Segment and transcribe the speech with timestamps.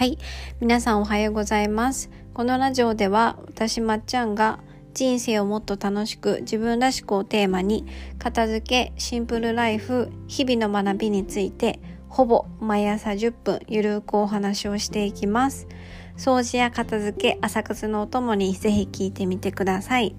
[0.00, 0.16] はい。
[0.60, 2.08] 皆さんおはようございます。
[2.32, 4.60] このラジオでは私まっちゃんが
[4.94, 7.84] 人生をもっと楽しく自分らしくをテーマに
[8.18, 15.68] 片付けシンプルライフ日々の学びについてほぼ毎朝10分ゆるくお話をしていきます。
[16.16, 20.14] 掃除や片付け朝活のお供にぜひ聞いてみてください。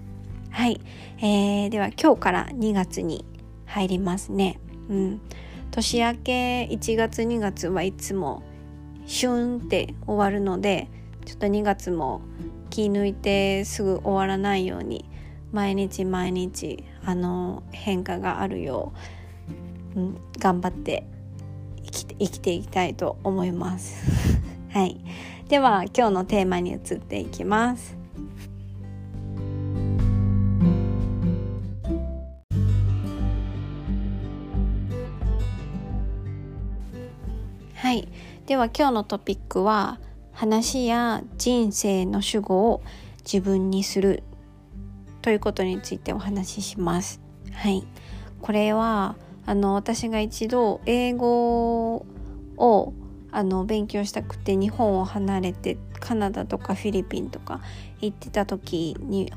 [0.50, 0.80] はい、
[1.18, 3.24] えー、では今日から2月に
[3.66, 4.60] 入りますね。
[4.88, 5.20] うん。
[5.72, 8.44] 年明け1月2月はいつも
[9.06, 10.88] シュンって終わるので
[11.24, 12.22] ちょっと2月も
[12.70, 15.04] 気抜いてすぐ終わらないように
[15.52, 18.92] 毎日毎日あの変化があるよ
[19.96, 21.04] う、うん、頑張って
[21.84, 24.40] 生きて生きていきたいと思います。
[24.70, 24.98] はい、
[25.48, 28.02] では今日のテーマに移っていきます。
[37.74, 38.08] はい。
[38.46, 40.00] では今日のトピックは
[40.32, 42.82] 話や人生の主語を
[43.24, 44.24] 自分にする
[45.20, 47.20] ということについてお話しします。
[47.52, 47.86] はい。
[48.40, 49.14] これは
[49.46, 52.04] あの私が一度英語
[52.56, 52.92] を
[53.30, 57.60] あの勉強したくて日本を離れてカナダとかフィリピンとか
[58.00, 59.32] 行ってた時に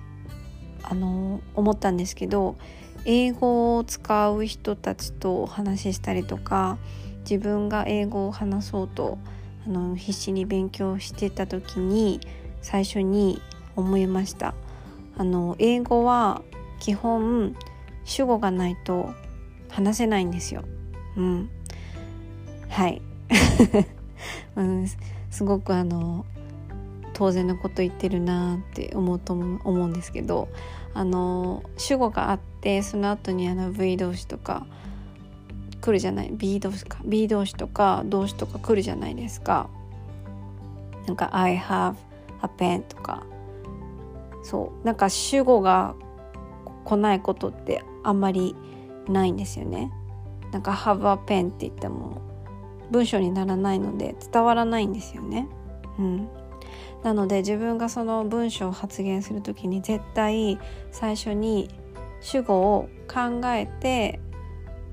[0.81, 2.57] あの思ったんですけど
[3.05, 6.79] 英語を使う人たちとお話ししたりとか
[7.29, 9.17] 自分が英語を話そうと
[9.65, 12.21] あの必死に勉強してた時に
[12.61, 13.41] 最初に
[13.75, 14.53] 思いました。
[15.17, 16.41] あの英語は
[16.79, 17.55] 基本
[18.03, 19.09] 主語がないと
[19.69, 20.63] 話せないんですよ。
[21.17, 21.49] うん、
[22.69, 23.01] はい、
[24.55, 24.87] うん、
[25.31, 26.25] すごくあの
[27.13, 30.49] 当然のこと言ってるなって思うと思うんですけど
[30.93, 34.67] あの主語があってその後にあの V 動詞とか
[35.85, 36.97] 来るじゃない？B 動詞か。
[37.05, 39.69] B 動詞とか動詞とか来るじゃないですか。
[41.05, 41.95] なんか I have
[42.41, 43.23] a pen とか。
[44.41, 44.85] そう。
[44.85, 45.93] なんか主語が
[46.85, 48.55] 来ないことってあんまり
[49.07, 49.91] ないんですよね。
[50.51, 52.19] なんか have a pen って言っても
[52.89, 55.47] 文章にならないので伝わらないんですよね。
[55.99, 56.27] うん。
[57.03, 60.57] なので自分がその文章を発言する時に絶対
[60.91, 61.69] 最初に
[62.21, 64.19] 主語を考えて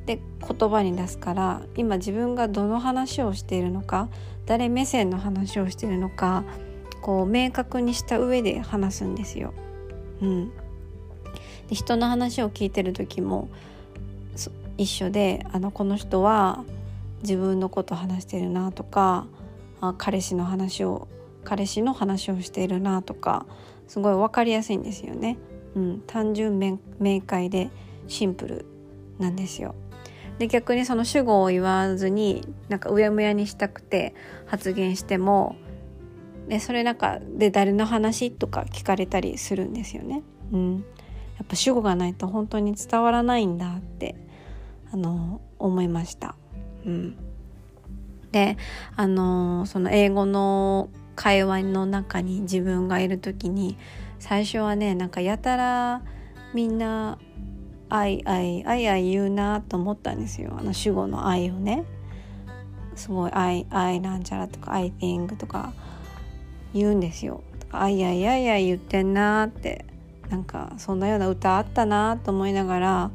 [0.07, 4.09] で言葉に出すから今自分がどの話をしているのか
[4.47, 6.45] 誰目線の話をしているのか
[7.01, 9.55] こう明確にした上で話すんですよ。
[10.21, 10.53] うん、
[11.69, 13.49] で人の話を聞いてる時も
[14.79, 16.65] 一緒であのこの人は
[17.23, 19.27] 自分のこと話してるなとか
[19.81, 21.09] あ彼氏の話を
[21.45, 23.47] 彼氏の話をしているなとか
[23.89, 25.39] すごい分かりやすいんですよね。
[25.75, 26.59] うん、単純
[26.99, 27.71] 明快で
[28.07, 28.67] シンプル
[29.19, 29.75] なんですよ。
[30.39, 34.15] で逆にその主語を言わずになんかうやむやにしたくて
[34.47, 35.57] 発言しても
[36.49, 40.23] でそれなんかで誰の話とか聞かれたりするんですよね。
[40.53, 40.77] うん、
[41.39, 44.17] やっぱ主語がないと本当に伝わらないんだって
[44.93, 46.35] あの思いました。
[46.85, 47.17] うん、
[48.33, 48.57] で
[48.97, 53.79] あのその英語の会話の中に自分がいる時に
[54.19, 56.03] 最初はねなんかやたら
[56.55, 57.19] みんな
[57.95, 60.57] 愛愛愛愛言うなと思ったんですよ。
[60.59, 61.85] あの主語の愛をね。
[62.95, 65.73] すごい愛愛なんちゃらとか I think とか
[66.73, 67.43] 言うんですよ。
[67.71, 69.85] 愛愛愛愛言ってんなって。
[70.31, 73.11] なんかそんなような歌あったなと思いながら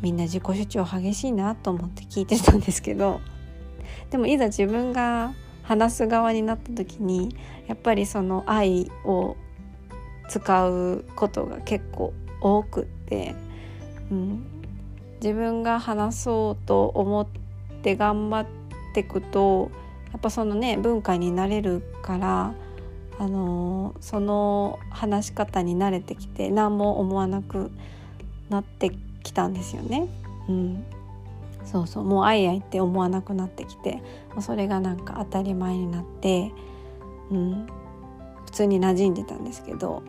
[0.00, 3.20] みんな自己主張激しいなと思って聞いてたんですけど。
[4.10, 5.32] でもいざ自分が
[5.62, 7.36] 話す側になった時に
[7.68, 9.36] やっぱりその愛を
[10.28, 13.36] 使うことが結構多くって。
[14.12, 14.44] うん、
[15.22, 17.26] 自分が話そうと思っ
[17.82, 18.46] て頑張っ
[18.94, 19.70] てくと
[20.12, 22.54] やっぱそのね文化になれるから
[23.18, 27.70] あのその話し方に慣れてきて何も思わなく
[28.50, 28.90] なって
[29.22, 30.08] きたんですよね。
[30.48, 30.84] うん、
[31.64, 32.04] そうそう。
[32.04, 34.02] もうあいあいって思わなくなってきて
[34.40, 36.52] それがなんか当たり前になって、
[37.30, 37.66] うん、
[38.44, 40.02] 普通に馴染んでたんですけど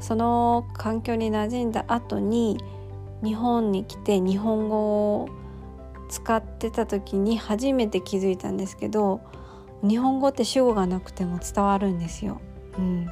[0.00, 2.58] その環境に馴染んだ後に
[3.22, 5.28] 日本に来て日本語を
[6.08, 9.20] 使ってた時に初めて気づいたんですけど
[9.82, 12.40] 日本語って主語がなくても伝わるんですよ。
[12.78, 13.08] うん、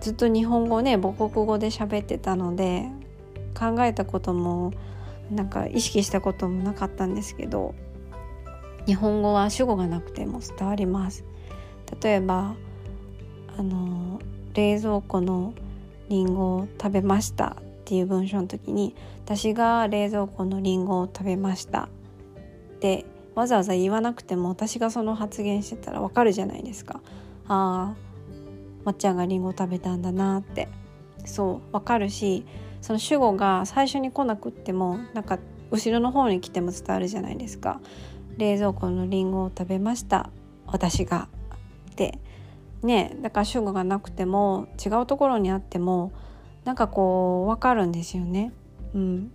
[0.00, 2.88] ずっと日本語ね母国語で喋ってたので
[3.58, 4.72] 考えたことも
[5.30, 7.74] なんか意識したこともなかったんですけど
[8.86, 11.24] 日本語は主語がなくても伝わります。
[12.02, 12.54] 例えば
[13.56, 14.20] あの
[14.54, 15.54] 冷蔵庫の
[16.10, 21.88] リンゴを食べましたっていう文章の時に私が冷蔵庫のリンゴを食べました。
[22.76, 27.00] ってわざわざ言わなくても私がその発言してたらわかるじゃないですか。
[27.46, 27.96] ああ
[28.84, 30.68] まっちゃんがりんご食べたんだなって。
[31.24, 32.44] そうわかるし
[32.80, 35.38] その主語が最初に来なくってもなんか
[35.70, 37.80] 後ろの方に来ても伝わるじゃないですか。
[38.36, 40.30] 冷蔵庫のりんごを食べました。
[40.66, 41.28] 私が。
[41.92, 42.18] って
[42.82, 46.12] ねだから主語がなくても違うところにあっても
[46.64, 48.52] なんかこう分かるんですよね。
[48.94, 49.32] うん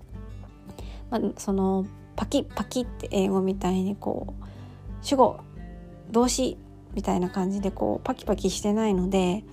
[1.10, 4.44] まあ、そのパキッパキッって英語みたいにこう
[5.02, 5.40] 主語
[6.12, 6.58] 動詞
[6.94, 9.44] みたいな感じでこうパキパキしてないので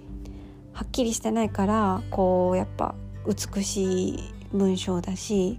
[0.73, 2.95] はっきりしてないからこうやっぱ
[3.27, 5.59] 美しい文章だし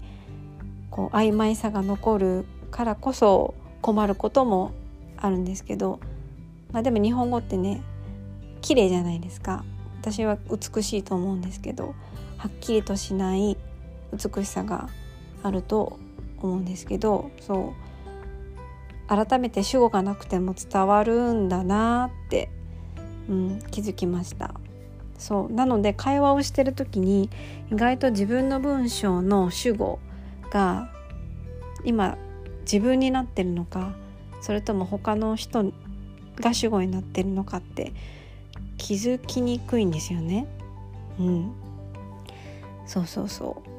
[0.90, 4.72] こう曖昧さが残るからこそ困ることも
[5.18, 6.00] あるんですけど、
[6.72, 7.82] まあ、でも日本語ってね
[8.64, 9.64] 綺麗じゃないですか。
[10.02, 11.96] 私は美しいと思うんですけど
[12.38, 13.58] はっきりとしない
[14.12, 14.90] 美しさが
[15.44, 15.98] あると
[16.42, 17.84] 思うんですけどそう。
[19.08, 22.50] 改めて主語がなくても伝わるんだなって、
[23.30, 24.56] うん、気づきました。
[25.18, 25.54] そう。
[25.54, 27.30] なので会話をしてる時に
[27.70, 30.00] 意外と自分の文章の主語
[30.50, 30.90] が
[31.84, 32.18] 今
[32.62, 33.94] 自分になってるのか
[34.42, 35.72] それとも他の人
[36.40, 37.92] が主語になってるのかって
[38.84, 40.46] 気づきにくいんですよね。
[41.18, 41.54] うん、
[42.86, 43.70] そうそうそう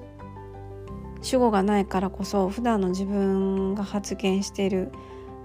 [1.20, 4.90] 主語がないからこそ普段の自分が発言している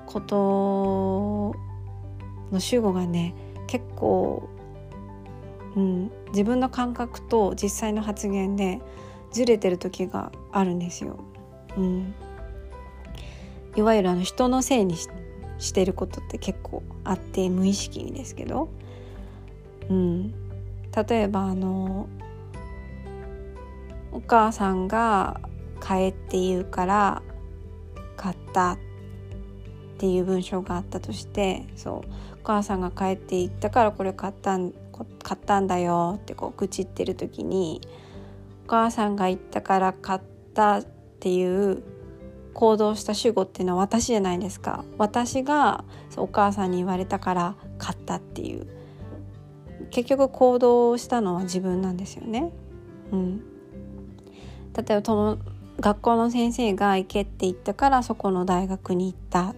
[0.05, 1.55] こと
[2.53, 3.35] の主語がね
[3.67, 4.47] 結構、
[5.75, 8.79] うん、自分の感覚と実際の発言で
[9.33, 11.19] ずれてる時があるんですよ。
[11.75, 12.13] うん、
[13.75, 14.95] いわゆるあの人のせいに
[15.57, 18.69] してることって結構あって無意識にですけど、
[19.89, 20.31] うん、
[21.07, 22.07] 例えばあの
[24.11, 25.39] お母さんが
[25.79, 27.21] 買えって言うから
[28.17, 28.77] 買ったっ
[29.97, 32.09] ていう文章があったとしてそう
[32.41, 34.73] お母さんが帰って言ったからこれ買ったん
[35.23, 37.81] 買ったんだよってこう愚痴ってる時に
[38.65, 40.21] お母さんが言ったから買っ
[40.53, 40.83] たっ
[41.19, 41.83] ていう
[42.53, 44.83] 行動した主語っていうのは私じゃないですか。
[44.97, 45.85] 私が
[46.17, 48.67] お母さんに言われたから買ったっていう
[49.89, 52.51] 結局行動したのは自分なんですよね。
[53.11, 53.39] うん、
[54.75, 55.37] 例えば
[55.79, 59.55] 学校の先生が行けって言ったからそこの大学に行ったっ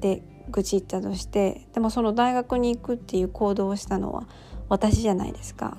[0.00, 4.26] て愚痴ったとしてでもその大学に行くっていう行動をしたのは
[4.68, 5.76] 私じゃないですか。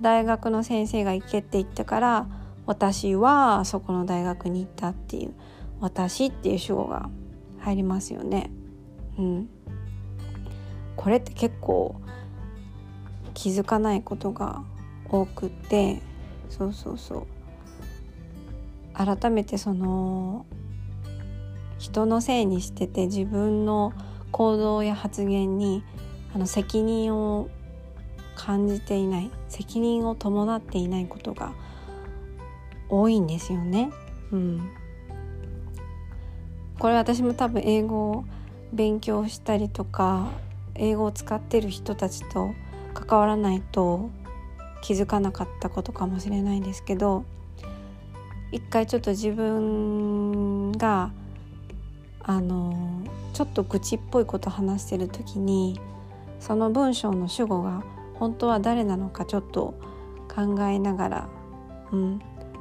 [0.00, 2.26] 大学の先生が行けって言ったから
[2.66, 5.34] 私はそこの大学に行ったっていう
[5.80, 7.08] 私っていう主語が
[7.58, 8.50] 入りますよね。
[9.18, 9.48] うん、
[10.94, 12.00] これって結構
[13.38, 14.64] 気づかないことが
[15.08, 16.02] 多くて
[16.50, 17.26] そうそうそう
[18.94, 20.44] 改めてその
[21.78, 23.92] 人のせいにしてて自分の
[24.32, 25.84] 行動や発言に
[26.34, 27.48] あの責任を
[28.34, 31.52] 感じていない責任を伴っていないことが
[32.88, 33.90] 多いんですよね。
[34.32, 34.70] うん、
[36.80, 38.24] これ私も多分英語を
[38.72, 40.28] 勉強したりとか
[40.74, 42.50] 英語を使ってる人たちと
[42.98, 44.10] 関わらないと
[44.82, 47.24] 気づかなかったことかもしれないんですけど
[48.50, 51.12] 一回ちょっと自分が
[52.22, 53.02] あの
[53.32, 55.80] ちょっと愚痴っぽいこと話してる時に
[56.40, 57.82] その文章の主語が
[58.14, 59.74] 本当は誰なのかちょっと
[60.34, 61.28] 考えながら、
[61.92, 62.20] うん、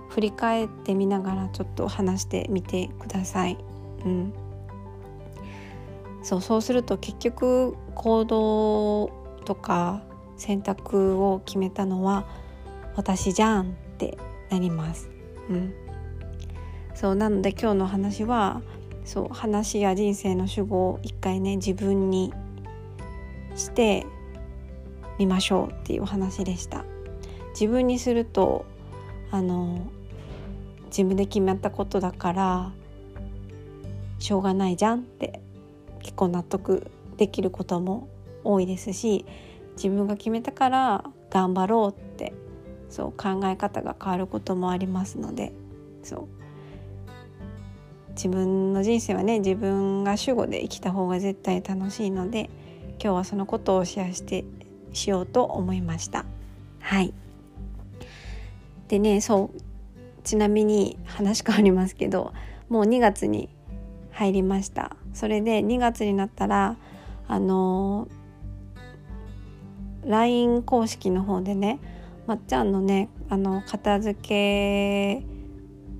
[0.09, 3.57] 振り返ってみながらちょっと話してみてください。
[4.05, 4.33] うん、
[6.23, 9.11] そうそうすると結局行動
[9.45, 10.01] とか
[10.37, 12.25] 選択を決めたのは
[12.95, 14.17] 私じゃんって
[14.49, 15.09] なります。
[15.49, 15.73] うん、
[16.95, 18.61] そうなので今日の話は
[19.05, 22.33] そう話や人生の主語を一回ね自分に
[23.55, 24.05] して
[25.17, 26.83] みましょうっていう話でした
[27.51, 28.65] 自分にすると
[29.31, 29.87] あの
[30.87, 32.71] 自分で決まったことだから
[34.19, 35.39] しょうがないじゃんって
[36.01, 38.09] 結構納得できることも
[38.43, 39.25] 多いですし
[39.77, 42.33] 自分が決めたから頑張ろうって
[42.89, 45.53] そう考え方が変わることもありますので
[46.03, 46.27] そう。
[48.11, 52.49] 自分の人生はね自分が主語で生きた方が絶対楽しいので
[52.99, 54.43] 今日はそのことをシェアして
[54.91, 56.25] しようと思いました。
[56.79, 57.13] はい。
[58.87, 59.61] でねそう。
[60.23, 62.33] ちなみに話変わりますけど
[62.67, 63.47] もう2月に
[64.11, 64.97] 入りました。
[65.13, 66.75] それで2月になったら
[67.27, 68.07] あの
[70.07, 71.79] LINE 公式の方でね
[72.25, 75.25] まっちゃんのねあの片付け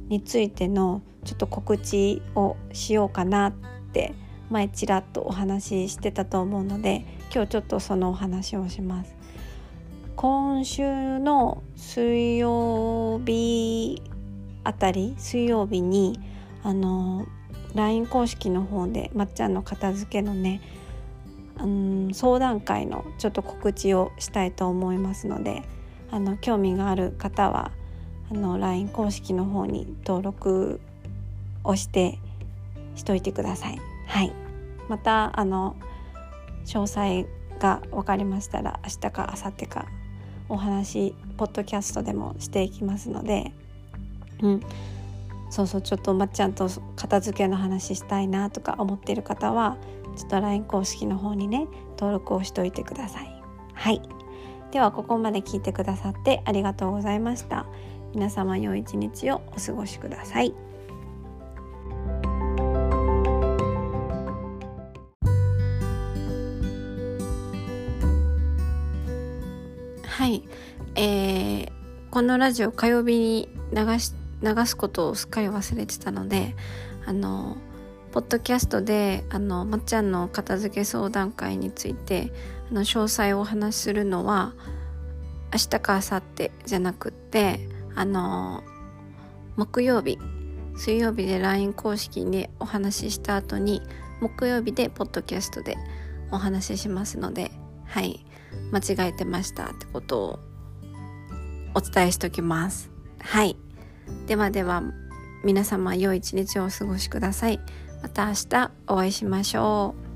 [0.09, 3.53] についてのちょっと告知をしようかなっ
[3.91, 4.13] て
[4.49, 9.15] 前ちらっとお話ししてたと思うので今日ちょっとそのお話をします。
[10.15, 14.01] 今週の水曜日
[14.63, 16.19] あたり水曜日に
[16.63, 17.27] あの
[17.75, 20.59] LINE 公式の方でまっちゃんの片付けのね
[21.65, 25.63] ん相談会のちょっと告知をしたいと思いますので
[26.11, 27.71] あの興味がある方は
[28.31, 30.79] あの LINE 公式の方に登録
[31.63, 32.19] をして
[32.95, 33.79] しといてください。
[34.07, 34.33] はい、
[34.89, 35.75] またあの
[36.65, 37.25] 詳細
[37.59, 39.85] が分かりましたら明日か明後日か
[40.49, 43.51] お話ポッドキャストでもしていきますので、
[44.41, 44.61] うん、
[45.49, 49.77] そうそうちょっとまっちゃんと片付けの話したいなとか思っている方は
[50.15, 53.41] ちょっと LINE 公式の方にね登録をしといてください。
[53.73, 54.01] はい
[54.71, 57.65] ではここまで聞いてくださってありがとうございました。
[58.13, 60.53] 皆様良い一日をお過ごしください。
[70.03, 70.43] はい、
[70.95, 71.69] えー、
[72.09, 76.55] このラジオ火曜日に流し流すことをすっかり忘れてたので
[77.05, 77.57] あの
[78.11, 82.31] ポッドキャストであのまっちゃんの片付け相談会について
[82.71, 84.53] あの詳細をお話しするのは
[85.53, 88.63] 明日か明後日じゃなくってあの
[89.55, 90.19] 木曜日
[90.77, 93.81] 水曜日で LINE 公式にお話しした後に
[94.21, 95.75] 木曜日でポッドキャストで
[96.31, 97.51] お話ししますので
[97.85, 98.25] はい
[98.71, 100.39] 間違えてましたってことを
[101.73, 102.89] お伝えしときます。
[103.19, 103.66] はい。
[104.27, 104.83] ではでは
[105.43, 107.59] 皆様良い一日をお過ごしください
[108.01, 110.07] また明日お会いしましょう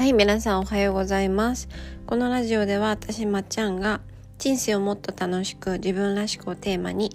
[0.00, 1.68] はい、皆さんおはようございます。
[2.06, 4.00] このラジオでは私まっちゃんが
[4.40, 7.12] 人生をもっと楽しく自分らしくをテーマに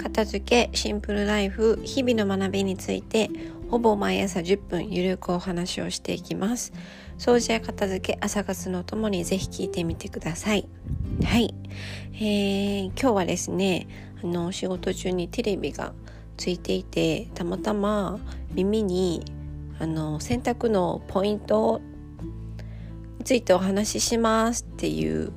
[0.00, 3.30] 片付けシンプルライフ日々の学びについて
[3.68, 6.72] ほぼ毎朝10分ゆるくお話をしていきます。
[7.18, 10.68] 掃除や片付け朝活のともにぜひ聞いてみてください。
[11.24, 11.52] はい、
[12.14, 13.88] えー、今日はですね
[14.22, 15.92] あの仕事中にテレビが
[16.36, 18.20] ついていてたまたま
[18.52, 19.24] 耳に
[19.80, 21.80] あの洗濯のポイント
[23.18, 25.32] についてお話ししますっていう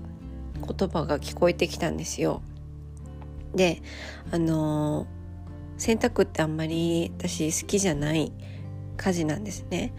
[0.61, 2.41] 言葉が聞こえてきたんですよ。
[3.55, 3.81] で
[4.31, 5.07] あの
[5.77, 8.31] 洗濯ってあんまり私好きじゃない
[8.97, 9.93] 家事なんですね。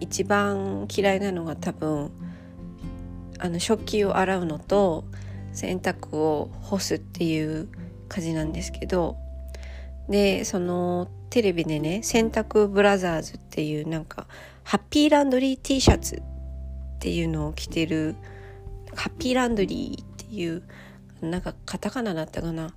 [0.00, 2.10] 一番嫌いなのが多分
[3.38, 5.04] あの食器を洗うのと
[5.52, 7.68] 洗濯を干すっていう
[8.08, 9.16] 家事なんですけど
[10.08, 14.26] でそのテレビでね洗濯ブラザーズっていうなんか
[14.64, 18.14] ハッピーランドリー T シャツっていうのを着てる
[18.94, 20.62] ハッピーランドリーっていう
[21.20, 22.74] なんかカタカナだったかな？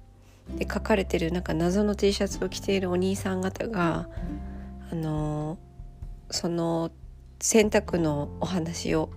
[0.57, 4.07] で書かれてるなんか謎の T シャツを着ているお兄さん方が
[4.91, 5.57] あの
[6.29, 6.91] その
[7.39, 9.09] 洗濯のお話を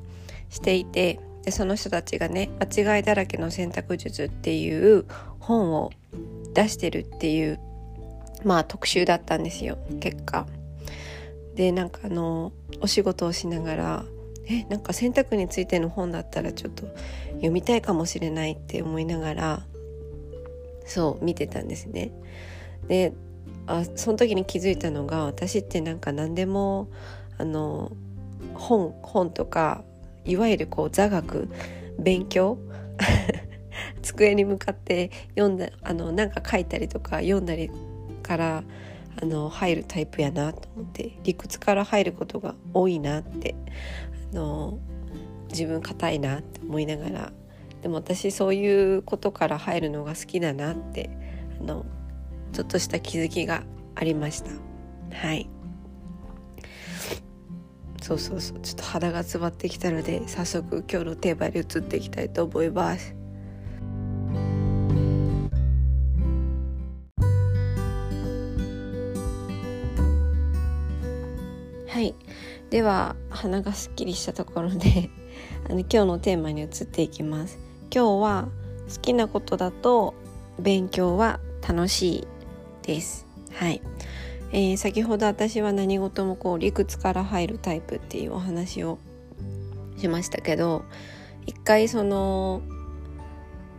[0.49, 5.05] していてでその人たちがね「間違いだらけの洗濯術」っていう
[5.39, 5.91] 本を
[6.55, 7.61] 出してるっていう
[8.45, 10.47] まあ特集だったんですよ結果。
[11.55, 14.05] でなんかあのお仕事をしながら
[14.49, 16.87] えなんか洗濯についての本だったらちょっと
[17.35, 19.63] 読みたいかもしれないって思いながら
[20.87, 22.11] そう見てたんですね。
[22.89, 23.13] で
[23.67, 26.89] あその時に気づいたのが私ってなんか何でも
[27.37, 27.93] あの
[28.55, 29.85] 本本とか
[30.25, 31.49] いわゆるこう座学
[31.99, 32.59] 勉強
[34.03, 37.71] 机に向かって読んだあのなんか書いたりとか読んだり
[38.23, 38.65] から
[39.21, 43.55] あの入るタイプやなと思って理屈から入ることが多いなって
[44.33, 44.79] の
[45.51, 47.33] 自分硬いなって思いながら
[47.83, 51.11] でも私そういうことから入るのが好きだなって
[51.61, 51.87] あの
[52.53, 53.63] ちょっとした気づきが
[53.95, 54.51] ありました。
[55.17, 55.49] はい。
[58.01, 58.61] そうそうそう。
[58.61, 63.18] ちょっと肌が詰まってきたので早速今日のテーマに移っていきたいと思います。
[72.71, 75.11] では鼻がすっきりしたところで
[75.69, 77.59] あの今日のテーマに移っていきます。
[77.95, 78.49] 今日は
[78.95, 80.15] 好きなことだと
[80.59, 82.29] 勉強は楽しい
[82.83, 83.27] です。
[83.53, 83.81] はい、
[84.53, 88.99] えー、先ほど私は何事もこう理屈から入るタイプっていうお話を
[89.97, 90.85] しましたけど
[91.47, 92.63] 一回その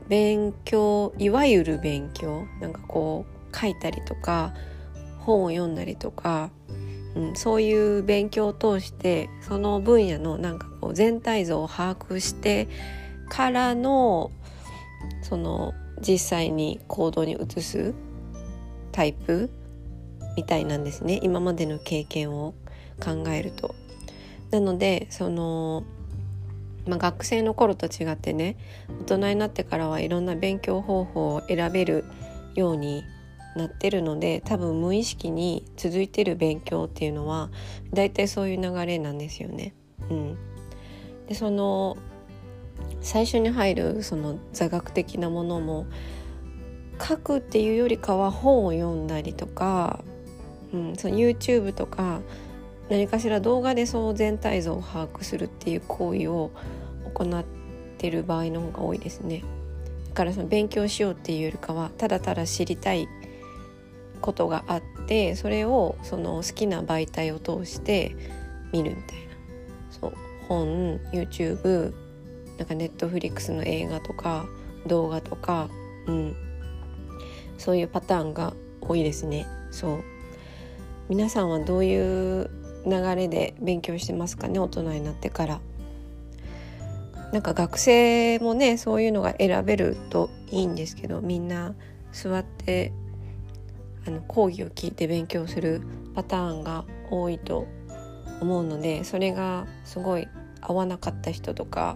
[0.08, 4.54] 勉強いわゆる勉強なんかこう書いたりとか
[5.20, 6.50] 本を読んだりとか
[7.20, 12.70] うん、そういう勉強を通してその分野のなんかこう全体像を把握して
[13.28, 14.32] からの
[15.22, 17.94] その実際に行動に移す
[18.94, 19.50] タイプ
[20.38, 22.54] みたいなんですね今までの経験を
[23.04, 23.76] 考えると。
[24.52, 25.84] なのでその、
[26.88, 28.58] まあ、学生の頃と違ってね
[29.02, 32.06] 大人になってからはいろんな勉強方法を選べる
[32.56, 33.04] ように
[33.56, 37.50] なってるので多分無意識に続いてる勉強っていうのは
[37.94, 39.74] 大体そういう流れなんですよね。
[40.10, 40.38] うん、
[41.28, 41.98] でその
[43.02, 45.86] 最初に入るその座学的なものも
[47.02, 50.04] 書くっていうよりかは本を読んだりとか、
[50.74, 52.22] うん、その YouTube とか
[52.90, 56.52] 何かしら動画でその全体像を把握するっていう行為を
[57.14, 57.44] 行っ
[57.98, 59.44] てる場合の方が多いですね。
[60.10, 63.08] だからその勉強しようっていうよりかはただただ知りたい
[64.22, 68.16] ことがあってそれをその好きな媒体を通して
[68.72, 69.36] 見るみたいな。
[69.92, 70.14] そう。
[70.48, 71.94] 本 YouTube
[72.58, 74.46] なんかネットフリックスの映画とか
[74.88, 75.70] 動画とか、
[76.08, 76.36] うん、
[77.58, 79.48] そういうパターンが多いですね。
[79.72, 80.04] そう。
[81.08, 82.50] 皆さんはどういう
[82.86, 84.60] 流れで勉強してますかね？
[84.60, 85.60] 大人になってから。
[87.32, 91.76] なんか学生もねそういうのが選べるといいんですけどみんな
[92.12, 92.92] 座って
[94.10, 95.84] あの講義を聞いて勉強する
[96.16, 97.68] パターンが多いと
[98.42, 100.28] 思うのでそれがすごい
[100.62, 101.96] 合わなかった人とか、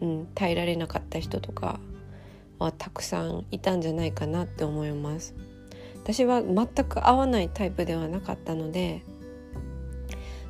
[0.00, 1.80] うん、耐えられなかった人とか
[2.60, 5.34] はたくさんいたんじゃないかなって思います。
[5.96, 9.02] 私は全く合わないタイプではなかったので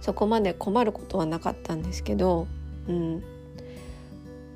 [0.00, 2.46] そこまで困ることはなかったんですけど、
[2.86, 3.22] うん、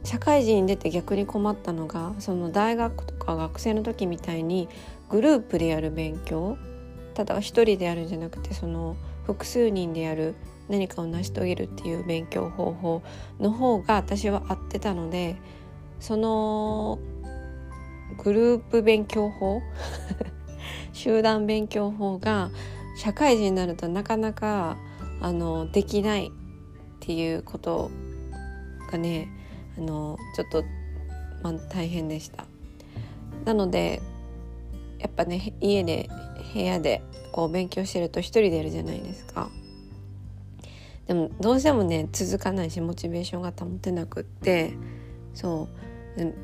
[0.05, 4.69] 社会人に出て逆に困ったのがその大学とか学生の時みたいに
[5.11, 6.57] グループでやる勉強
[7.15, 8.97] ただ一人でやるんじゃなくてその
[9.27, 10.35] 複数人でやる
[10.69, 13.03] 何かを成し遂げるっていう勉強方法
[13.39, 15.37] の方が私は合ってたので
[16.01, 16.99] その
[18.23, 19.63] グループ勉強法
[20.93, 22.51] 集団勉強法が
[22.97, 24.77] 社会人になるとなかなか
[25.21, 26.31] あのできないっ
[27.01, 27.91] ていうこと
[28.91, 29.29] がね
[29.77, 30.65] あのちょっと、
[31.43, 32.47] まあ、大変でした。
[33.45, 34.01] なので
[35.05, 36.09] やっぱね家で
[36.55, 39.51] 部屋でこう勉強してると一人でやるじゃないですか。
[41.07, 44.73] でもどうしてもね続かないしモチベーションが保てなくって
[45.35, 45.69] そ
[46.17, 46.35] う。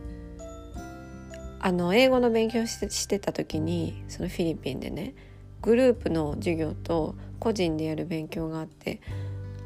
[1.62, 5.14] あの英語の勉強してしてた時にそのフィリピンでね
[5.60, 9.00] グループの授業と個人でやる勉強があって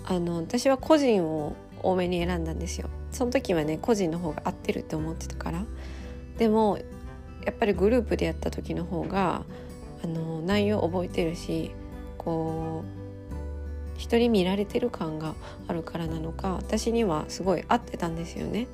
[0.04, 2.88] あの私は個人を多めに選んだんですよ。
[3.10, 5.64] その時はね個人の方が合ってるって思ってたから。
[6.38, 6.78] でも
[7.44, 9.44] やっぱりグループでやった時の方が
[10.02, 11.70] あの内容覚えてるし
[12.18, 15.34] こう人に見られてる感が
[15.68, 18.66] あるからなのか私にはすごい合ってたんですよね。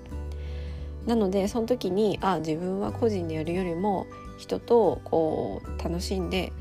[1.07, 4.07] なのでその時にあ自分は個人でやるよりも
[4.39, 6.53] 人とこう楽しんで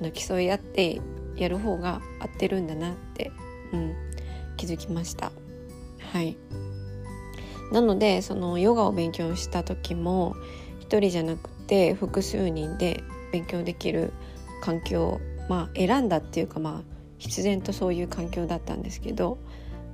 [0.00, 1.00] あの競い合って
[1.36, 3.30] やる方が合ってるんだなって、
[3.72, 3.94] うん、
[4.56, 5.32] 気づきました。
[6.12, 6.36] はい
[7.72, 10.36] なのでそのヨガを勉強した時も
[10.94, 13.02] 一人じゃなくて複数人で
[13.32, 14.12] 勉強できる
[14.62, 19.38] 環境まあ選んだっていうかまあ必然とそういう環境だったんですけど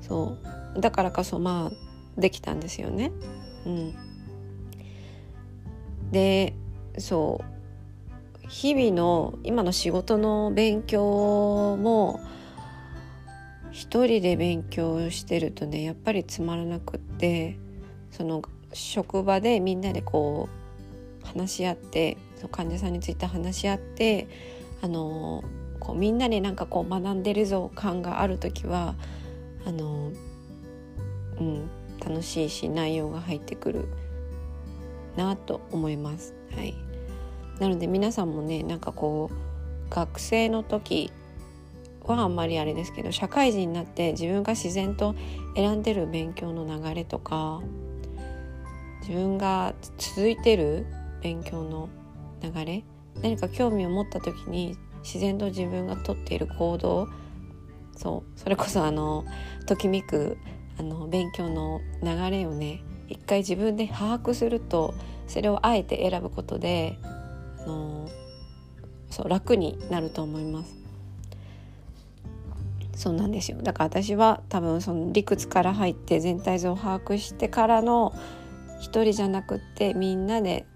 [0.03, 0.37] そ
[0.77, 3.13] うだからこそまあできたんですよね。
[3.65, 3.95] うん、
[6.13, 6.53] で
[6.99, 7.41] そ
[8.45, 12.21] う日々の今の仕事の勉強も
[13.71, 17.57] 一人で勉強してるとねやっぱりつまらなくって
[18.11, 18.43] その
[18.75, 20.60] 職場でみんなでこう
[21.33, 24.29] 話し合ってその患者さんについて話し合って
[24.83, 25.45] あの
[25.79, 28.95] こうみんなでなんかこう学んでるぞ感がある時は
[29.65, 30.13] あの、
[31.39, 31.71] うん、
[32.05, 33.89] 楽しいし内容が入ってくる
[35.17, 36.35] なと思います。
[36.55, 36.75] はい、
[37.59, 41.13] なので皆さんもねなんかこう学生の時
[42.05, 45.15] はあんまりあれですけど社会人になって自分が自然と
[45.55, 47.61] 選んでる勉強の流れとか
[49.01, 50.87] 自分が続いてる
[51.23, 51.89] 勉強の
[52.43, 52.85] 流れ
[53.23, 57.09] 何か興味を持った時に自然と自分がとっている行動
[57.97, 59.25] そうそれこそあの
[59.67, 60.39] ときめく
[60.79, 64.95] あの勉強の流れをね一回自分で把握すると
[65.27, 66.99] それをあえて選ぶことで
[67.63, 68.09] あの
[69.11, 70.81] そう楽になると思います。
[73.01, 78.13] そうなんですよだから私は多分その理屈から入って全体像を把握してからの
[78.79, 80.67] 一人じゃなくってみんなで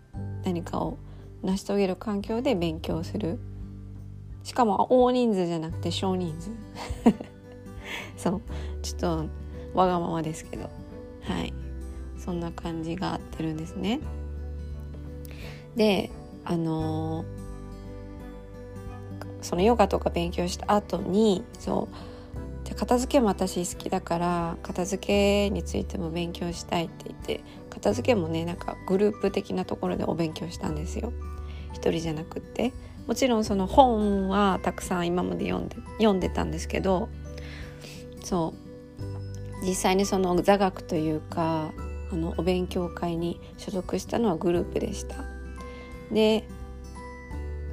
[0.45, 0.99] 何かを
[1.43, 3.39] 成し遂げる環境で勉強する。
[4.43, 6.51] しかも大人数じゃなくて少人数。
[8.17, 8.43] そう。
[8.83, 9.27] ちょっと
[9.75, 10.71] わがままですけど。
[11.23, 11.53] はい。
[12.19, 14.01] そんな感じが合ってるんですね。
[15.77, 16.11] で
[16.45, 17.25] あの
[19.43, 21.97] そのヨガとか勉強した後にそう
[22.65, 31.13] じゃ片付けも私好きだから片付けについても勉強したいって言って片付けもねなんかグループ的なところでお勉強したんですよ。
[31.73, 32.73] 一人じゃなくって。
[33.07, 37.09] もちろんその本はたくさん今まで読んで読んでたんですけど
[38.23, 38.55] そ
[39.63, 39.67] う。
[39.67, 41.73] 実際にその座学というか
[42.11, 45.17] あのお勉強会に所属したのはグループでした。
[46.13, 46.47] で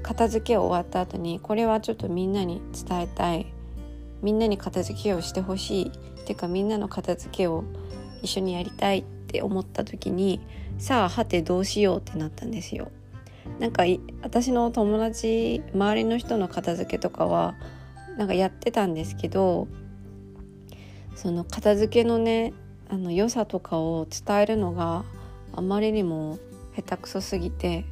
[0.03, 3.50] 片付け終わった後にこれはちょっとみんなに伝えたい
[4.21, 7.63] みんなに片付けをしてほしいっていうかみんなの片付けを
[8.21, 10.39] 一緒にやりたいって思った時に
[10.77, 12.91] さあはてどうしようってなったんですよ。
[13.59, 13.83] なんか
[14.21, 17.55] 私の友達周りの人の片付けとかは
[18.17, 19.67] なんかやってたんですけど
[21.15, 22.53] その片付けのね
[22.89, 25.05] あの良さとかを伝えるのが
[25.53, 26.39] あまりにも
[26.75, 27.85] 下手くそすぎて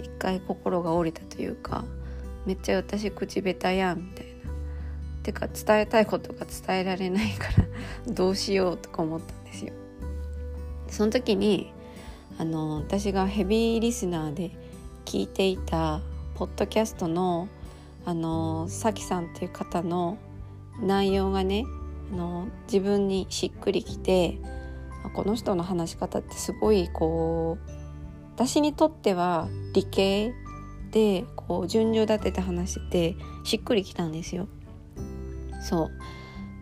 [0.00, 1.84] 一回心が折れたというか
[2.46, 4.37] めっちゃ私口下手やんみたいな。
[5.28, 7.64] てか伝えたいことが伝えられないから
[8.10, 9.74] どうしようとか思ったんですよ。
[10.88, 11.70] その時に
[12.38, 14.52] あの私がヘビーリスナーで
[15.04, 16.00] 聞いていた
[16.34, 17.48] ポッドキャストの
[18.06, 20.16] あのさきさんっていう方の
[20.80, 21.66] 内容がね
[22.10, 24.38] あの自分にしっくりきて
[25.12, 27.70] この人の話し方ってすごいこう
[28.34, 30.32] 私にとっては理系
[30.90, 34.48] でこう順序立てて話しててしっくりきたんですよ。
[35.60, 35.90] そう。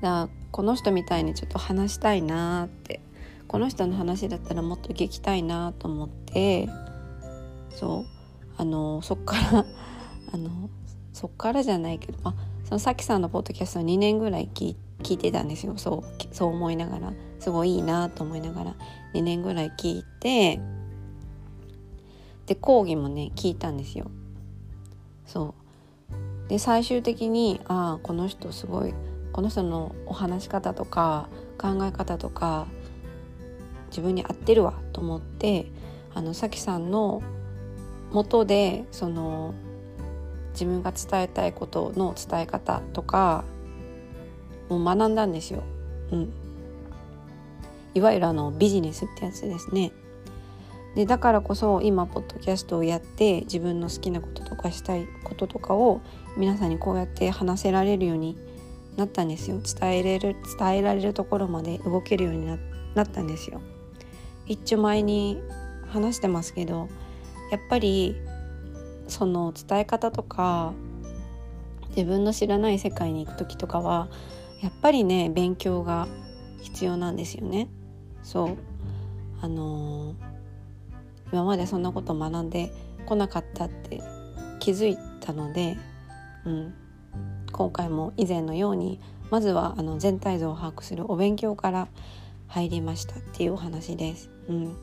[0.02, 3.00] だこの人みたいにちょっと話したいなって。
[3.48, 6.68] この人の話だったらもっと聞きたいなと思って。
[7.70, 8.16] そう。
[8.58, 9.66] あのそっから
[10.32, 10.70] あの
[11.12, 15.74] そっからじゃないけど、あ、そのさきさんのポッドキャスト2年ぐらい聞いてたんですよ。
[15.76, 17.12] そうそう思いながら。
[17.38, 18.74] すごいいいなと思いながら。
[19.14, 20.60] 2年ぐらい聞いて。
[22.46, 24.10] で講義もね聞いたんですよ。
[25.26, 25.65] そう。
[26.48, 28.94] で最終的にああこの人すごい
[29.32, 31.28] この人のお話し方とか
[31.58, 32.66] 考え方とか
[33.88, 35.66] 自分に合ってるわと思って
[36.14, 37.22] あのさきさんの
[38.12, 39.54] 元でその
[40.52, 43.44] 自分が伝えたいことの伝え方とか
[44.68, 45.62] もう学んだんですよ。
[46.10, 46.32] うん、
[47.94, 49.92] いわゆるあのビジネスってやつですね。
[50.94, 56.00] でだからこそ今ポッドキャストをやって自分の好きなこととかしたいこととかを
[56.36, 58.38] 皆さんにこうやって話せられるように
[58.96, 59.60] なったんですよ。
[59.60, 62.46] 伝えれる伝えられるところまで動けるように
[62.94, 63.60] なったんですよ。
[64.46, 65.40] 一丁前に
[65.88, 66.88] 話してますけど
[67.50, 68.16] やっぱり
[69.08, 70.72] その伝え方とか
[71.90, 74.08] 自分の知らない世界に行く時とかは
[74.62, 76.08] やっぱりね勉強が
[76.60, 77.68] 必要なんですよね。
[78.22, 78.56] そう。
[79.40, 80.36] あのー
[81.32, 82.72] 今までそんなこと学んで
[83.04, 84.00] こなかったって
[84.60, 85.76] 気づいたので、
[86.46, 86.74] うん、
[87.52, 91.88] 今回も以前のようにまずはあの全体像を把握するお勉強から
[92.46, 94.30] 入りましたっていうお話です。
[94.48, 94.76] うん、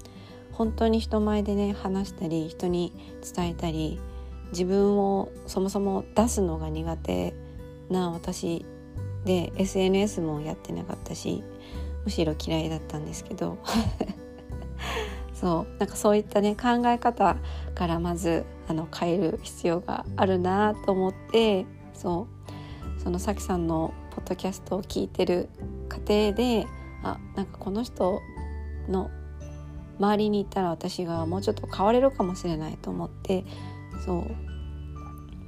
[0.51, 2.93] 本当に人前でね話したり人に
[3.35, 3.99] 伝えたり
[4.51, 7.33] 自分をそもそも出すのが苦手
[7.89, 8.65] な私
[9.23, 11.43] で SNS もやってなかったし
[12.03, 13.57] むしろ嫌いだったんですけど。
[15.43, 15.77] そう。
[15.77, 17.35] なんかそういったね考え方
[17.75, 22.27] からまずあの変える必要があるなと思ってそ
[22.97, 23.01] う。
[23.01, 25.49] そのさきさんのポッドキャストを聞いてる
[25.89, 26.65] 過程で
[27.03, 28.21] あなんかこの人
[28.87, 29.11] の
[29.99, 33.43] 周りにいたら私がもうちょっと変われるかもしれないと思って
[34.05, 34.35] そう。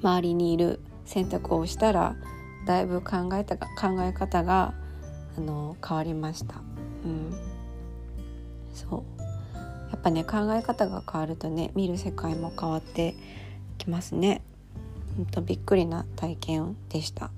[0.01, 2.17] 周りにいる選択をしたら
[2.67, 3.67] だいぶ考えた考
[4.01, 4.73] え方が
[5.37, 6.55] あの変わりました。
[7.05, 7.33] うん、
[8.73, 9.14] そう。
[9.91, 13.15] やっぱね考え方が変わるとね見る世界も変わって
[13.77, 14.41] きますね。
[15.17, 17.31] ほんとびっくりな体験でした。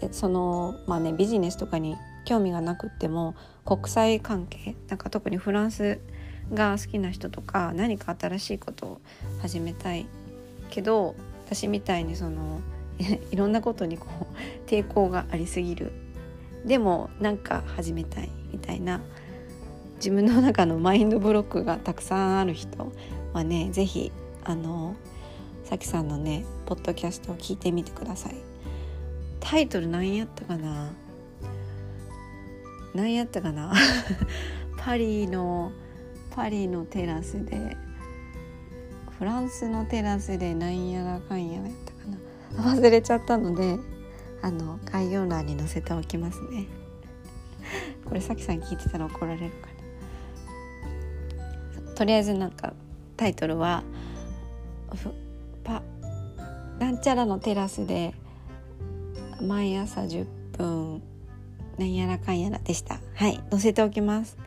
[0.00, 6.00] でそのまあねビジネスとかに興味がなくっても国際関係なんか特にフランス
[6.52, 9.00] が好きな人とか何か新しいことを
[9.40, 10.06] 始めたい
[10.70, 11.14] けど
[11.46, 12.60] 私みたいにその
[13.30, 15.92] いろんなことにこう抵抗がありすぎる
[16.64, 19.00] でもなんか始めたいみたいな
[20.00, 22.90] 自分の中のマインドブロックがたくさんある人。
[23.32, 24.10] はね是非
[24.42, 24.96] あの
[25.62, 28.34] さきさんのねポッドキャストを聞いてみてください。
[29.38, 30.90] タイトル何やったかな？
[32.94, 33.72] 何やったかな？
[34.78, 35.70] パリの
[36.30, 37.76] パリのテラスで
[39.18, 42.74] フランスのテラスでなんやらかんやらやったかな？
[42.74, 43.78] 忘れちゃったので
[44.42, 46.66] あの概要欄に載せておきますね。
[48.04, 49.69] これさきさん聞いてたら怒られるかな
[52.00, 52.72] とりあえずなんか
[53.18, 53.84] タイトルは
[55.62, 55.82] 「パ
[56.78, 58.14] なんちゃらのテラスで
[59.42, 61.02] 毎朝10分
[61.76, 63.00] なんやらかんやら」でした。
[63.16, 64.38] はい載せておきます。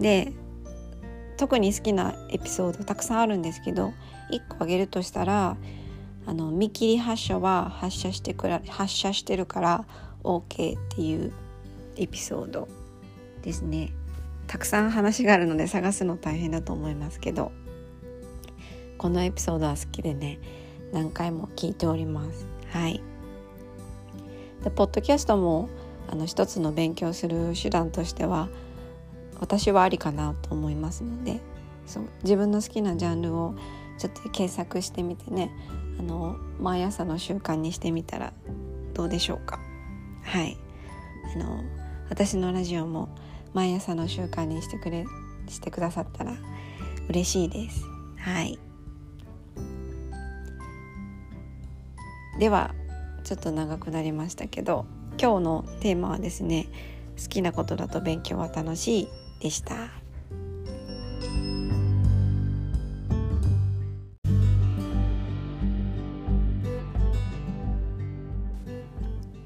[0.00, 0.34] で
[1.38, 3.94] 特に好きなエピソードたくさんあるんですけど
[4.30, 5.56] 1個あげるとしたら
[6.26, 9.86] あの見切り発車は発射してくら発射してるから
[10.24, 11.32] OK っていう
[11.96, 12.68] エピソード
[13.40, 13.94] ですね。
[14.52, 17.52] たくさん話があるので探すの大変だと思いますけど
[18.98, 20.40] このエピソードは好きでね
[20.92, 22.46] 何回も聞いております。
[22.70, 23.02] はい。
[24.62, 25.70] でポッドキャストも
[26.06, 28.50] あの一つの勉強する手段としては
[29.40, 31.40] 私はありかなと思いますので
[31.86, 33.54] そう自分の好きなジャンルを
[33.96, 35.50] ちょっと検索してみてね
[35.98, 38.34] あの毎朝の習慣にしてみたら
[38.92, 39.60] どうでしょうか。
[40.24, 40.58] はい。
[41.34, 41.64] あの
[42.10, 43.08] 私のラジオも
[43.54, 45.04] 毎朝の習慣にしてくれ
[45.48, 46.34] してくださったら
[47.08, 47.84] 嬉しいです。
[48.16, 48.58] はい。
[52.38, 52.74] では
[53.24, 54.86] ちょっと長くなりましたけど
[55.20, 56.66] 今日のテーマはですね
[57.22, 59.08] 好きなことだと勉強は楽しい
[59.40, 59.74] でした。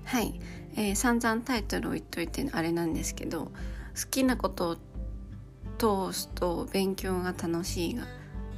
[0.05, 0.40] はい、
[0.77, 3.51] えー、散々タイトルを言っといてあれなんですけど
[3.97, 4.77] 好きなこと
[5.79, 8.05] を通すと勉強が楽しいが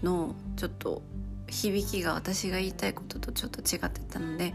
[0.03, 1.03] のちょっと
[1.49, 4.55] 響きが私が言いたいこととちょっと違ってたので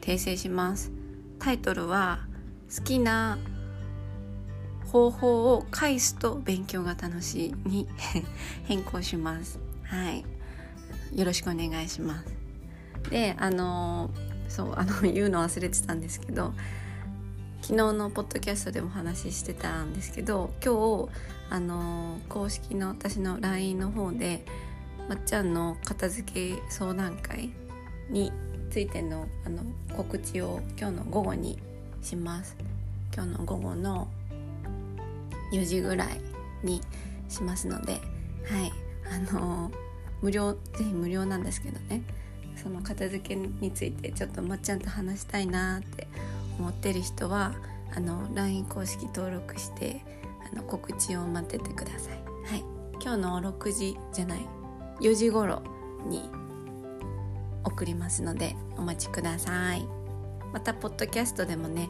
[0.00, 0.92] 訂正します。
[1.38, 2.26] タイトルは
[2.74, 3.38] 好きな
[4.90, 7.88] 方法を返すと勉強が楽しいに
[8.64, 9.58] 変更します。
[9.84, 10.24] はい。
[11.14, 13.10] よろしくお願いします。
[13.10, 14.10] であの
[14.48, 16.52] そうあの言うの忘れてたんですけど
[17.66, 21.10] 昨日のポッドキャストでも話してたんですけど今日
[21.50, 24.44] あの公式の私の LINE の方で
[25.08, 27.50] まっちゃんの片付け相談会
[28.08, 28.30] に
[28.70, 29.64] ついてのあの
[29.96, 31.58] 告知を今日の午後に
[32.02, 32.56] します。
[33.12, 34.06] 今日の午後の
[35.52, 36.20] 4時ぐらい
[36.62, 36.80] に
[37.28, 38.72] しますのではい。
[39.12, 39.72] あの
[40.22, 42.04] 無料ぜひ無料なんですけどね。
[42.62, 46.06] その片付けについてちょっとまっちゃんと話したいなって
[46.58, 47.54] 思ってる人は
[47.94, 50.02] あの LINE 公式登録して
[50.52, 52.18] あの告知を待っててください。
[52.50, 52.64] はい、
[53.02, 54.46] 今日の6時じゃない。
[55.00, 55.62] 4時頃
[56.06, 56.30] に
[57.64, 59.86] 送りますのでお待ちください。
[60.52, 61.88] またポッドキャストでもね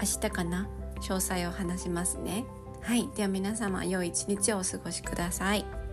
[0.00, 0.68] 明日かな
[1.00, 2.44] 詳細を話しますね。
[2.82, 3.08] はい。
[3.16, 5.83] では皆様良い一日をお過ごしください。